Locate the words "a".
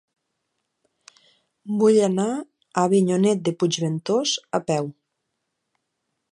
2.37-2.47, 4.61-4.65